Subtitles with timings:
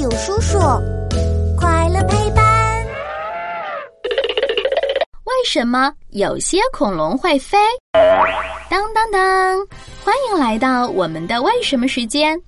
[0.00, 0.58] 有叔叔，
[1.58, 2.86] 快乐陪伴。
[5.24, 7.58] 为什么有些恐龙会飞？
[8.70, 9.58] 当当当！
[10.02, 12.40] 欢迎来到我们的为什么时间。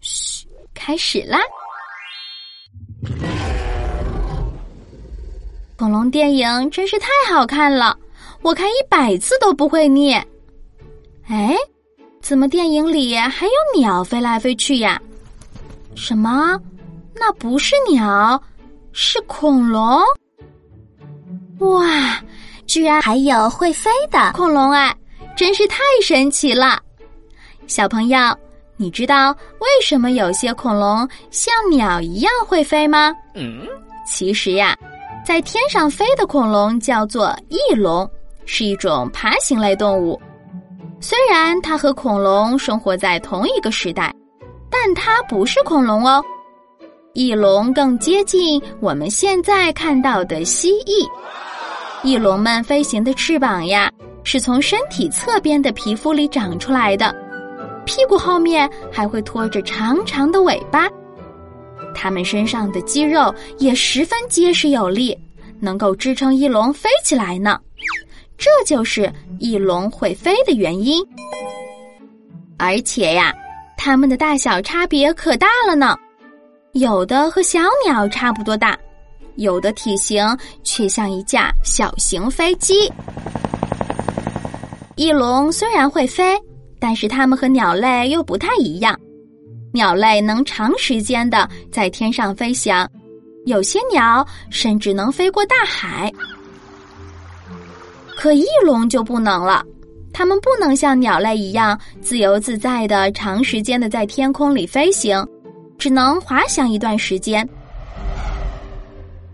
[0.00, 1.38] 嘘，开始啦！
[5.76, 7.94] 恐龙电影真是太好看了，
[8.40, 10.14] 我看一百次都不会腻。
[11.28, 11.54] 哎，
[12.22, 14.98] 怎么电影里还有鸟飞来飞去呀？
[15.94, 16.58] 什么？
[17.14, 18.40] 那不是鸟，
[18.92, 20.02] 是恐龙！
[21.60, 22.20] 哇，
[22.66, 24.94] 居然还有会飞的恐龙哎，
[25.36, 26.80] 真是太神奇了！
[27.66, 28.18] 小朋友，
[28.76, 33.14] 你知道为什么有些恐龙像鸟一样会飞吗？
[33.34, 33.66] 嗯，
[34.06, 34.76] 其实呀，
[35.24, 38.08] 在天上飞的恐龙叫做翼龙，
[38.44, 40.20] 是一种爬行类动物。
[41.00, 44.14] 虽然它和恐龙生活在同一个时代。
[44.76, 46.22] 但它不是恐龙哦，
[47.14, 51.08] 翼龙更接近我们现在看到的蜥蜴。
[52.02, 53.88] 翼龙们飞行的翅膀呀，
[54.24, 57.14] 是从身体侧边的皮肤里长出来的，
[57.86, 60.88] 屁股后面还会拖着长长的尾巴。
[61.94, 65.16] 它们身上的肌肉也十分结实有力，
[65.60, 67.60] 能够支撑翼龙飞起来呢。
[68.36, 71.00] 这就是翼龙会飞的原因。
[72.58, 73.32] 而且呀。
[73.76, 75.94] 它们的大小差别可大了呢，
[76.74, 78.76] 有的和小鸟差不多大，
[79.36, 80.26] 有的体型
[80.64, 82.92] 却像一架小型飞机。
[84.96, 86.36] 翼龙虽然会飞，
[86.80, 88.98] 但是它们和鸟类又不太一样。
[89.72, 92.90] 鸟类能长时间的在天上飞翔，
[93.46, 96.12] 有些鸟甚至能飞过大海，
[98.16, 99.64] 可翼龙就不能了。
[100.12, 105.24] 它们不能像鸟类一样自由自在的长时间的在天空里飞行，
[105.84, 107.46] 只能滑翔一段时间，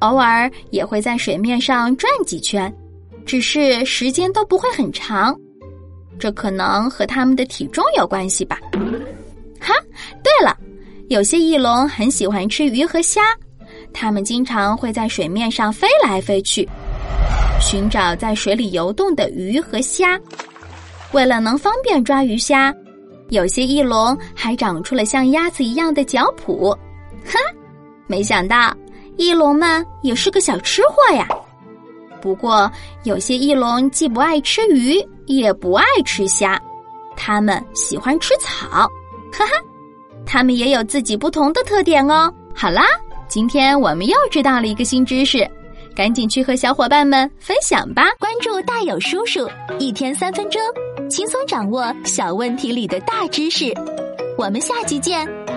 [0.00, 2.74] 偶尔也会在水面上转几圈，
[3.24, 5.32] 只是时间都不会很长。
[6.18, 8.58] 这可能和它们的体重有关系吧。
[9.62, 9.72] 哈，
[10.24, 10.56] 对了，
[11.08, 13.20] 有些翼龙很喜欢吃鱼和虾，
[13.92, 16.68] 它们经常会在水面上飞来飞去，
[17.60, 20.18] 寻找在水里游动的鱼和虾。
[21.12, 22.74] 为了能方便抓鱼虾，
[23.30, 26.72] 有些翼龙还长出了像鸭子一样的脚蹼。
[27.24, 27.38] 哈，
[28.06, 28.74] 没想到
[29.16, 31.26] 翼龙们也是个小吃货呀。
[32.20, 32.70] 不过，
[33.04, 36.60] 有些翼龙既不爱吃鱼，也不爱吃虾，
[37.16, 38.68] 它们喜欢吃草。
[39.32, 39.52] 哈哈，
[40.26, 42.32] 它们也有自己不同的特点哦。
[42.54, 42.82] 好啦，
[43.28, 45.48] 今天我们又知道了一个新知识。
[45.96, 48.04] 赶紧去和小伙伴们分享吧！
[48.18, 50.60] 关注大有叔叔，一天三分钟，
[51.10, 53.74] 轻松掌握小问题里的大知识。
[54.38, 55.49] 我们下期见。